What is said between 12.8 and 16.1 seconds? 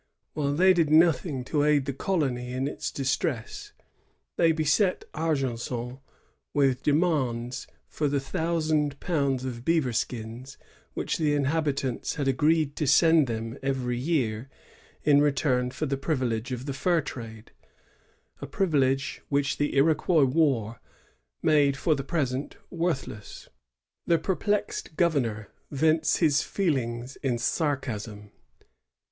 send them every year in return for the